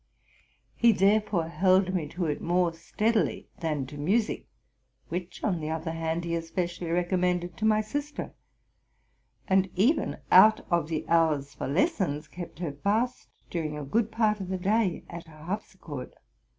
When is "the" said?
5.59-5.69, 10.89-11.07, 14.49-14.57